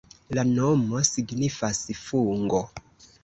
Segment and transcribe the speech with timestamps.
[0.37, 2.63] La nomo signifas: fungo.